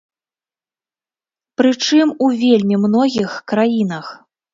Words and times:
Прычым 1.61 2.07
у 2.29 2.29
вельмі 2.45 2.75
многіх 2.87 3.37
краінах. 3.53 4.05